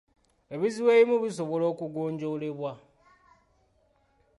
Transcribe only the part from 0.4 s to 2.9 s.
Ebizibu ebimu bisobola okugonjoolebwa.